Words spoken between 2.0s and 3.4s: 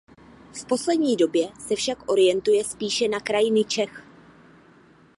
orientuje spíše na